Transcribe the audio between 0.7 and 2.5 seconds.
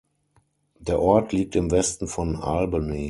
Der Ort liegt im Westen von